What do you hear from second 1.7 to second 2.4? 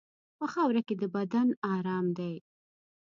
ارام دی.